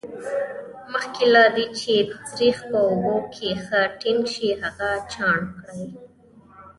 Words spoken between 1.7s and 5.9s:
چې سريښ په اوبو کې ښه ټینګ شي هغه چاڼ کړئ.